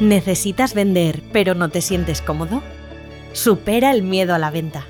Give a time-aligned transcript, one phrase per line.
[0.00, 2.62] ¿Necesitas vender pero no te sientes cómodo?
[3.32, 4.86] Supera el miedo a la venta.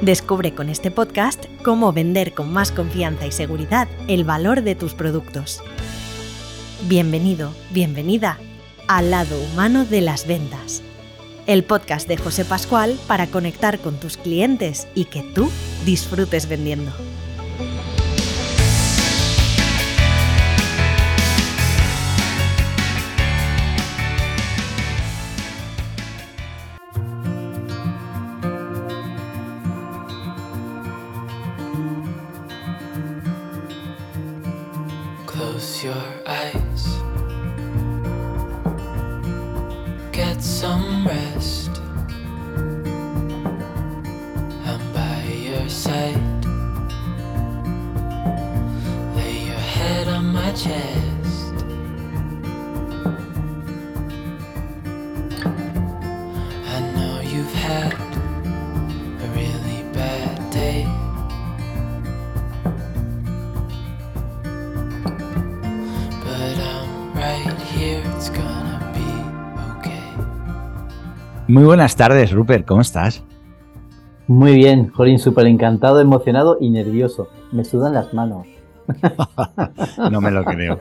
[0.00, 4.94] Descubre con este podcast cómo vender con más confianza y seguridad el valor de tus
[4.94, 5.62] productos.
[6.88, 8.38] Bienvenido, bienvenida
[8.88, 10.82] al lado humano de las ventas.
[11.46, 15.50] El podcast de José Pascual para conectar con tus clientes y que tú
[15.84, 16.92] disfrutes vendiendo.
[50.54, 51.52] Chest.
[56.66, 57.92] I know you've had
[59.20, 60.86] a really bad day.
[66.22, 69.08] But I'm right here, it's gonna be
[69.78, 70.02] okay.
[71.48, 73.24] Muy buenas tardes, Rupert, ¿cómo estás?
[74.28, 77.28] Muy bien, Jolín, súper encantado, emocionado y nervioso.
[77.50, 78.53] Me sudan las manos.
[80.10, 80.80] No me lo creo.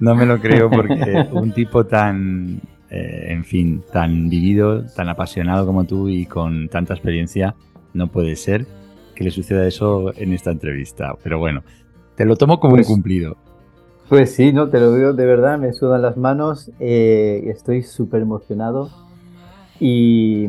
[0.00, 5.66] No me lo creo porque un tipo tan, eh, en fin, tan vivido, tan apasionado
[5.66, 7.54] como tú y con tanta experiencia,
[7.92, 8.66] no puede ser
[9.14, 11.14] que le suceda eso en esta entrevista.
[11.22, 11.62] Pero bueno,
[12.16, 13.36] te lo tomo como Pues- un cumplido.
[14.08, 18.20] Pues sí, no, te lo digo de verdad, me sudan las manos, eh, estoy súper
[18.20, 18.90] emocionado.
[19.80, 20.46] Y,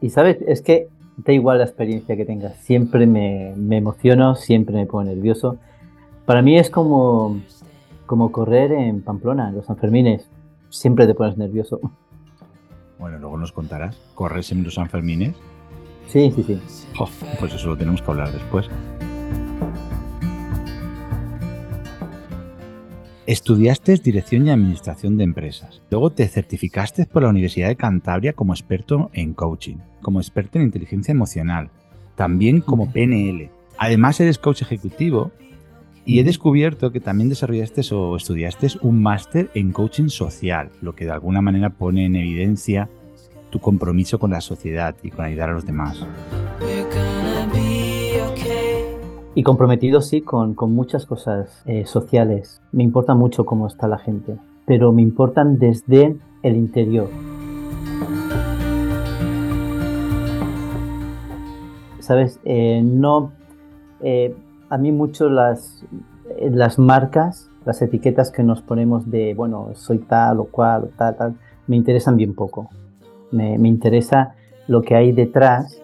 [0.00, 0.38] y, ¿sabes?
[0.46, 0.86] Es que
[1.24, 5.58] da igual la experiencia que tengas, siempre me, me emociono, siempre me pongo nervioso.
[6.26, 7.40] Para mí es como,
[8.06, 10.28] como correr en Pamplona, en los Sanfermines,
[10.70, 11.80] siempre te pones nervioso.
[12.98, 13.96] Bueno, luego nos contarás.
[14.14, 15.34] ¿Corres en los Sanfermines?
[16.06, 16.60] Sí, sí, sí.
[16.96, 18.68] Jo, pues eso lo tenemos que hablar después.
[23.30, 25.82] Estudiaste Dirección y Administración de Empresas.
[25.88, 30.64] Luego te certificaste por la Universidad de Cantabria como experto en coaching, como experto en
[30.64, 31.70] inteligencia emocional,
[32.16, 33.48] también como PNL.
[33.78, 35.30] Además eres coach ejecutivo
[36.04, 41.04] y he descubierto que también desarrollaste o estudiaste un máster en coaching social, lo que
[41.04, 42.88] de alguna manera pone en evidencia
[43.50, 46.04] tu compromiso con la sociedad y con ayudar a los demás.
[49.32, 52.60] Y comprometido, sí, con, muchas cosas eh, sociales.
[52.72, 54.36] Me importa mucho cómo está la gente,
[54.66, 57.08] pero me importan desde el interior.
[62.00, 62.40] ¿Sabes?
[62.44, 63.30] Eh, no.
[64.00, 64.34] eh,
[64.68, 65.84] a mí mucho las,
[66.78, 71.34] marcas, las etiquetas que nos ponemos de, bueno, soy tal o cual tal, tal,
[71.68, 72.68] me interesan bien poco.
[73.30, 74.34] Me, me interesa
[74.66, 75.80] lo que hay detrás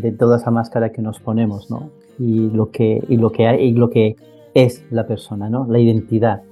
[0.00, 1.90] de toda esa máscara que nos ponemos, ¿no?
[2.18, 4.16] Y lo que, y lo que, hay, y lo que
[4.54, 5.66] es la persona, ¿no?
[5.68, 6.42] La identidad.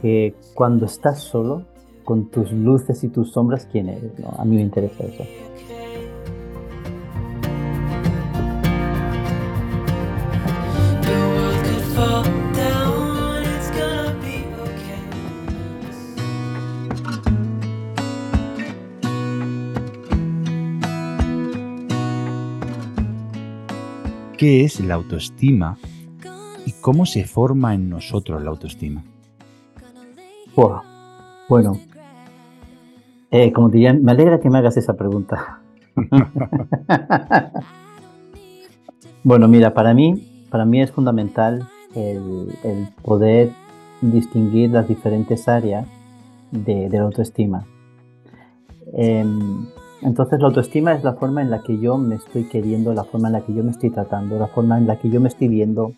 [0.00, 1.62] Que cuando estás solo,
[2.04, 4.18] con tus luces y tus sombras, ¿quién eres?
[4.18, 4.28] ¿no?
[4.38, 5.24] A mí me interesa eso.
[24.36, 25.78] ¿Qué es la autoestima
[26.66, 29.04] y cómo se forma en nosotros la autoestima?
[31.48, 31.78] Bueno,
[33.30, 35.60] eh, como te diría, me alegra que me hagas esa pregunta.
[39.24, 43.50] bueno, mira, para mí, para mí es fundamental el, el poder
[44.00, 45.86] distinguir las diferentes áreas
[46.50, 47.66] de, de la autoestima.
[48.92, 49.66] Em,
[50.04, 53.28] entonces, la autoestima es la forma en la que yo me estoy queriendo, la forma
[53.28, 55.48] en la que yo me estoy tratando, la forma en la que yo me estoy
[55.48, 55.92] viendo,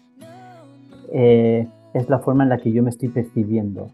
[1.12, 3.90] eh, es la forma en la que yo me estoy percibiendo.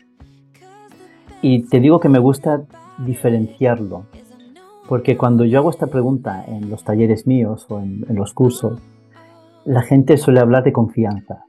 [1.41, 2.63] Y te digo que me gusta
[2.99, 4.05] diferenciarlo,
[4.87, 8.79] porque cuando yo hago esta pregunta en los talleres míos o en, en los cursos,
[9.65, 11.47] la gente suele hablar de confianza.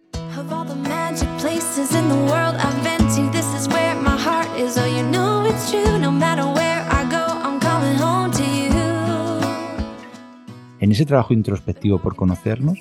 [10.93, 12.77] Ese trabajo introspectivo por conocernos,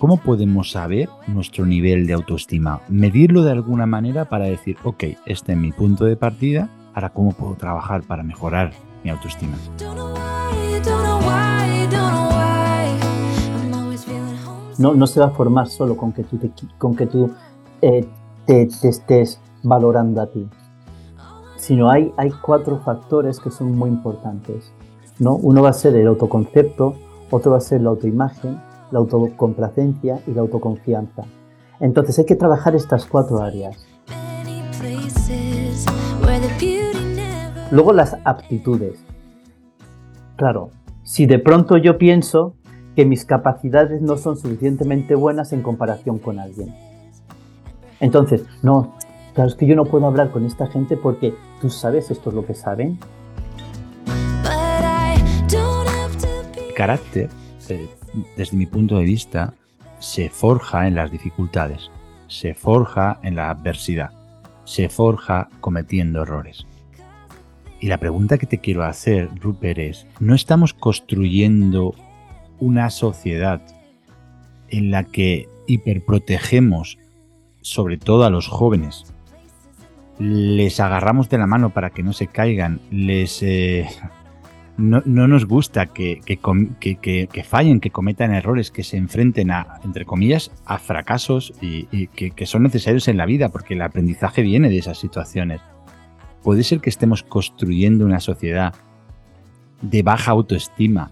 [0.00, 2.80] ¿cómo podemos saber nuestro nivel de autoestima?
[2.88, 7.32] Medirlo de alguna manera para decir, ok, este es mi punto de partida, ahora cómo
[7.32, 8.72] puedo trabajar para mejorar
[9.04, 9.56] mi autoestima.
[14.78, 17.30] No, no se va a formar solo con que tú te, con que tú,
[17.82, 18.04] eh,
[18.46, 20.48] te estés valorando a ti.
[21.56, 24.72] sino hay, hay cuatro factores que son muy importantes.
[25.20, 25.34] ¿no?
[25.36, 26.96] Uno va a ser el autoconcepto,
[27.30, 28.60] otro va a ser la autoimagen,
[28.90, 31.24] la autocomplacencia y la autoconfianza.
[31.80, 33.86] Entonces hay que trabajar estas cuatro áreas.
[37.70, 38.98] Luego las aptitudes.
[40.36, 40.70] Claro,
[41.02, 42.54] si de pronto yo pienso
[42.96, 46.74] que mis capacidades no son suficientemente buenas en comparación con alguien.
[48.00, 48.94] Entonces, no,
[49.34, 52.36] claro, es que yo no puedo hablar con esta gente porque tú sabes esto es
[52.36, 52.98] lo que saben.
[56.78, 57.28] Carácter,
[58.36, 59.52] desde mi punto de vista,
[59.98, 61.90] se forja en las dificultades,
[62.28, 64.12] se forja en la adversidad,
[64.62, 66.66] se forja cometiendo errores.
[67.80, 71.96] Y la pregunta que te quiero hacer, Rupert, es, ¿no estamos construyendo
[72.60, 73.60] una sociedad
[74.68, 76.96] en la que hiperprotegemos,
[77.60, 79.04] sobre todo a los jóvenes,
[80.20, 83.42] les agarramos de la mano para que no se caigan, les...
[83.42, 83.88] eh,
[84.78, 90.04] no, no nos gusta que, que fallen, que cometan errores, que se enfrenten a, entre
[90.04, 94.78] comillas, a fracasos y, que son necesarios en la vida, porque el aprendizaje viene de
[94.78, 95.60] esas situaciones.
[96.44, 98.72] ¿Puede ser que estemos construyendo una sociedad
[99.82, 101.10] de baja autoestima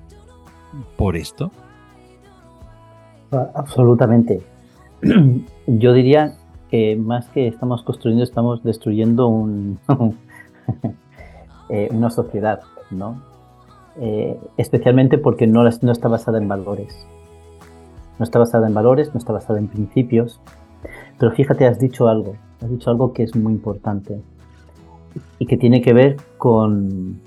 [0.97, 1.51] por esto?
[3.33, 4.41] Ah, Absolutamente.
[5.67, 6.37] Yo diría
[6.71, 9.81] que más que estamos construyendo, estamos destruyendo un,
[11.69, 12.61] eh, una sociedad,
[12.93, 13.36] ¿no?
[13.99, 17.07] Eh, especialmente porque no, no está basada en valores.
[18.19, 20.41] No está basada en valores, no está basada en principios.
[21.19, 24.21] Pero fíjate, has dicho algo, has dicho algo que es muy importante
[25.39, 27.21] y que tiene que ver con,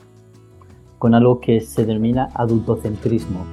[1.00, 3.46] con algo que se denomina adultocentrismo.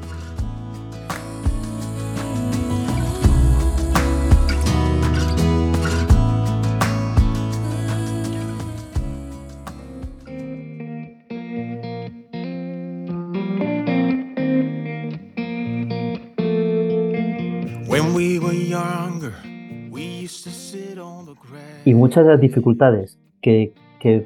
[21.84, 23.72] Y muchas de las dificultades que,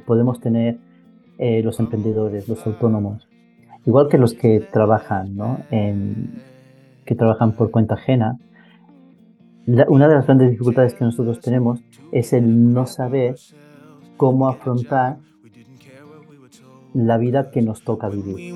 [0.07, 0.77] podemos tener
[1.39, 3.27] eh, los emprendedores, los autónomos,
[3.87, 5.59] igual que los que trabajan, ¿no?
[5.71, 8.37] Que trabajan por cuenta ajena,
[9.89, 11.81] una de las grandes dificultades que nosotros tenemos
[12.13, 13.37] es el no saber
[14.17, 15.19] cómo afrontar
[16.95, 18.55] la vida que nos toca vivir.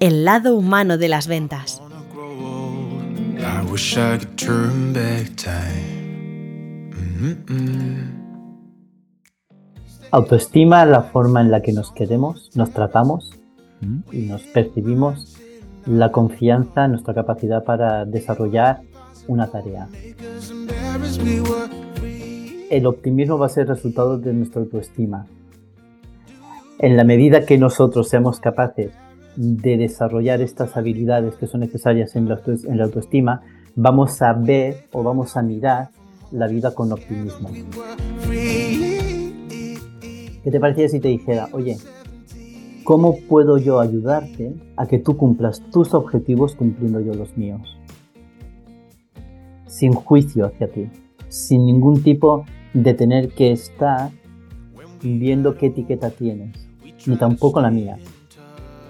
[0.00, 1.82] El lado humano de las ventas.
[3.72, 4.18] Wish I.
[7.22, 8.20] Mm-mm.
[10.10, 13.32] Autoestima, la forma en la que nos queremos, nos tratamos
[14.12, 15.38] y nos percibimos,
[15.86, 18.82] la confianza, nuestra capacidad para desarrollar
[19.26, 19.88] una tarea.
[22.68, 25.26] El optimismo va a ser resultado de nuestra autoestima.
[26.78, 28.90] En la medida que nosotros seamos capaces
[29.36, 33.40] de desarrollar estas habilidades que son necesarias en en la autoestima,
[33.74, 35.90] vamos a ver o vamos a mirar
[36.30, 37.50] la vida con optimismo.
[40.42, 41.76] ¿Qué te parecía si te dijera, oye,
[42.84, 47.78] ¿cómo puedo yo ayudarte a que tú cumplas tus objetivos cumpliendo yo los míos?
[49.66, 50.90] Sin juicio hacia ti,
[51.28, 52.44] sin ningún tipo
[52.74, 54.10] de tener que estar
[55.02, 56.56] viendo qué etiqueta tienes,
[57.06, 57.98] ni tampoco la mía,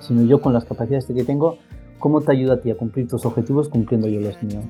[0.00, 1.58] sino yo con las capacidades que tengo,
[2.02, 4.64] ¿cómo te ayuda a ti a cumplir tus objetivos cumpliendo yo los míos?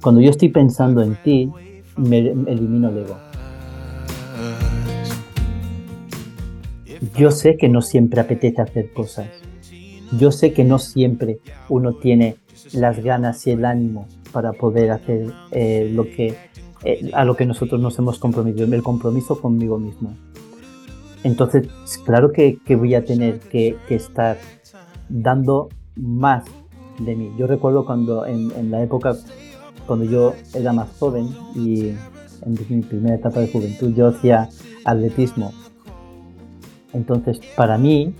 [0.00, 1.50] Cuando yo estoy pensando en ti,
[1.96, 3.16] me elimino el ego.
[7.16, 9.26] Yo sé que no siempre apetece hacer cosas.
[10.16, 12.36] Yo sé que no siempre uno tiene
[12.72, 16.36] las ganas y el ánimo para poder hacer eh, lo que
[16.84, 20.14] eh, a lo que nosotros nos hemos comprometido, el compromiso conmigo mismo.
[21.24, 21.66] Entonces,
[22.06, 24.38] claro que, que voy a tener que, que estar
[25.08, 26.44] dando más
[26.98, 27.32] de mí.
[27.38, 29.16] Yo recuerdo cuando en, la época,
[29.86, 31.88] cuando yo era más joven y
[32.42, 34.48] en mi primera etapa de juventud, yo hacía
[34.84, 35.52] atletismo.
[36.92, 38.14] Entonces, para mí,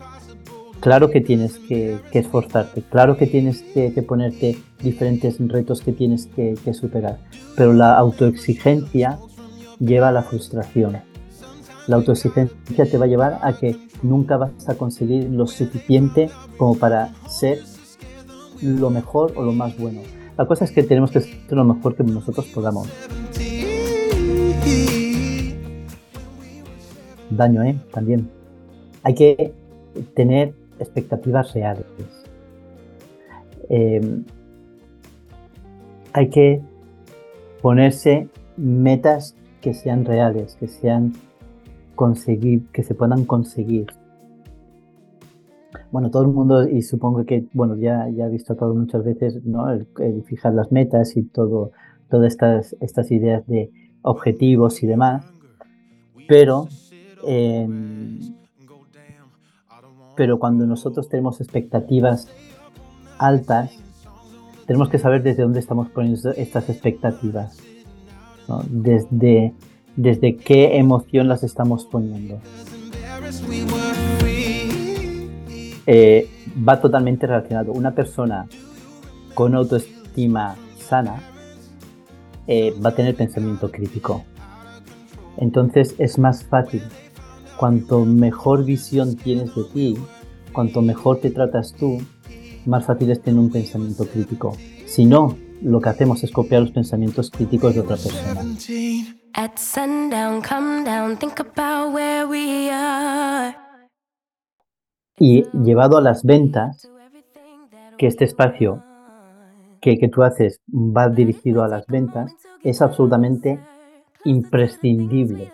[0.80, 6.74] claro que tienes que, esforzarte, claro que tienes que, ponerte diferentes retos que tienes que
[6.74, 7.18] superar,
[7.56, 9.18] pero la autoexigencia
[9.78, 10.98] lleva a la frustración.
[11.86, 16.76] La autoexigencia te va a llevar a que nunca vas a conseguir lo suficiente como
[16.76, 17.60] para ser
[18.62, 20.00] lo mejor o lo más bueno.
[20.36, 22.88] La cosa es que tenemos que ser lo mejor que nosotros podamos.
[27.30, 27.76] Daño, ¿eh?
[27.92, 28.30] También.
[29.02, 29.52] Hay que
[30.14, 31.86] tener expectativas reales.
[33.68, 34.22] Eh,
[36.12, 36.62] hay que
[37.60, 41.14] ponerse metas que sean reales, que sean
[41.94, 43.86] conseguir, que se puedan conseguir.
[45.90, 49.44] Bueno, todo el mundo, y supongo que, bueno, ya, ya he visto todo muchas veces,
[49.44, 49.70] ¿no?
[49.70, 49.86] El,
[50.24, 51.72] fijar las metas y todo,
[52.10, 53.70] todas estas, estas ideas de
[54.02, 55.24] objetivos y demás,
[56.26, 56.68] pero,
[57.26, 58.18] em,
[60.16, 62.28] pero cuando nosotros tenemos expectativas
[63.18, 63.72] altas,
[64.66, 67.58] tenemos que saber desde dónde estamos poniendo estas expectativas,
[68.70, 69.54] desde,
[69.96, 72.38] desde qué emoción las estamos poniendo.
[75.90, 76.28] Eh,
[76.68, 77.72] va totalmente relacionado.
[77.72, 78.46] Una persona
[79.32, 81.22] con autoestima sana
[82.46, 84.22] eh, va a tener pensamiento crítico.
[85.38, 86.82] Entonces es más fácil.
[87.56, 89.96] Cuanto mejor visión tienes de ti,
[90.52, 92.02] cuanto mejor te tratas tú,
[92.66, 94.54] más fácil es tener un pensamiento crítico.
[94.84, 98.42] Si no, lo que hacemos es copiar los pensamientos críticos de otra persona.
[105.18, 106.90] Y llevado a las ventas,
[107.96, 108.82] que este espacio
[109.80, 112.32] que, que tú haces va dirigido a las ventas,
[112.62, 113.60] es absolutamente
[114.24, 115.52] imprescindible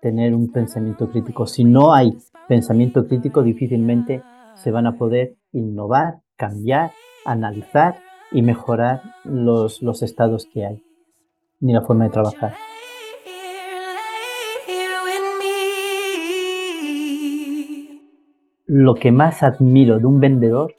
[0.00, 1.46] tener un pensamiento crítico.
[1.46, 2.16] Si no hay
[2.48, 4.22] pensamiento crítico, difícilmente
[4.54, 6.92] se van a poder innovar, cambiar,
[7.24, 7.96] analizar
[8.32, 10.82] y mejorar los, los estados que hay,
[11.60, 12.54] ni la forma de trabajar.
[18.66, 20.74] Lo que más admiro de un vendedor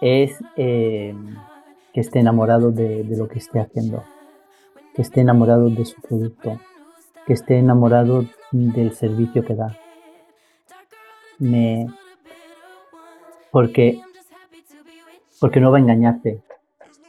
[0.00, 1.14] es eh,
[1.92, 4.04] que esté enamorado de, lo que esté haciendo,
[4.94, 6.60] que esté enamorado de su producto,
[7.26, 9.76] que esté enamorado del servicio que da.
[13.50, 14.00] Porque
[15.40, 16.42] porque no va a engañarte.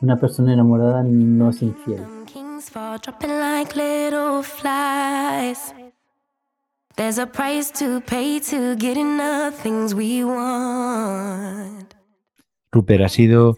[0.01, 2.03] Una persona enamorada no es infiel.
[12.71, 13.55] Rupert, ha sido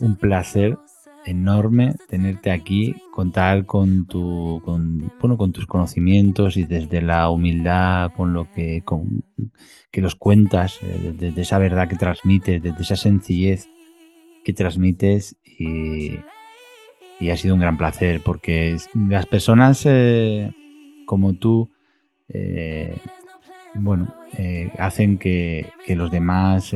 [0.00, 0.76] un placer
[1.24, 8.12] enorme tenerte aquí, contar con tu, con, bueno, con tus conocimientos y desde la humildad
[8.14, 9.24] con lo que, con,
[9.90, 13.66] que los cuentas, desde de esa verdad que transmites, desde esa sencillez
[14.44, 16.18] que transmites y,
[17.30, 20.52] ha sido un gran placer porque las personas eh,
[21.06, 21.70] como tú,
[22.28, 22.96] eh,
[23.74, 26.74] bueno, eh, hacen que, los demás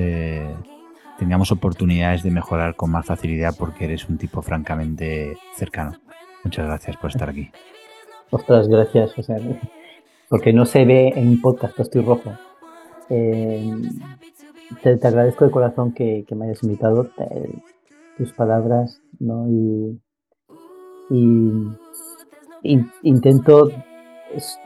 [1.19, 5.99] tengamos oportunidades de mejorar con más facilidad porque eres un tipo francamente cercano.
[6.45, 7.51] Muchas gracias por estar aquí.
[8.31, 9.37] Ostras, gracias, José.
[10.29, 12.33] Porque no se ve en un podcast, estoy rojo.
[13.09, 17.11] Te, agradezco de corazón que, me hayas invitado,
[18.17, 19.47] tus palabras, ¿no?
[19.49, 20.01] Y,
[23.03, 23.71] intento,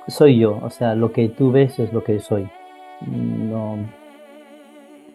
[0.09, 2.51] soy yo, o sea, lo que tú ves es lo que soy.
[3.07, 3.79] No,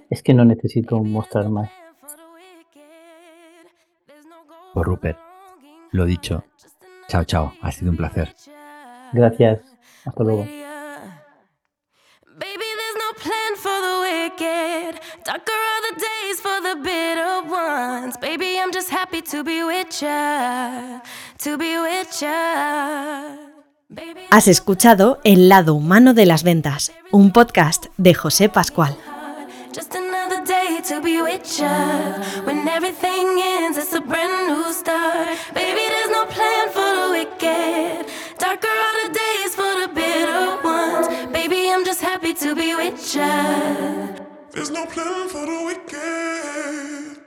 [0.09, 1.69] es que no necesito mostrar más.
[4.73, 5.17] Por Rupert,
[5.91, 6.43] lo dicho.
[7.07, 8.33] Chao, chao, ha sido un placer.
[9.13, 9.61] Gracias,
[10.05, 10.45] hasta luego.
[10.45, 10.71] José
[17.41, 18.71] Pascual.
[18.73, 21.01] Just day to be with ya.
[21.43, 23.50] When everything ends, it's
[33.93, 35.37] a brand new start.
[35.53, 38.05] Baby, there's no plan for the wicked.
[38.37, 41.07] Darker are the days for the bitter ones.
[41.33, 43.27] Baby, I'm just happy to be with ya.
[44.51, 47.17] There's no plan for the wicked.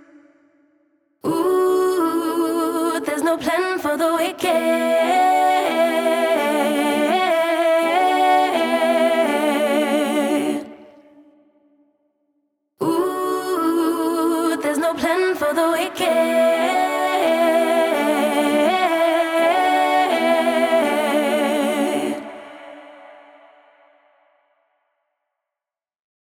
[1.27, 5.14] Ooh, there's no plan for the wicked.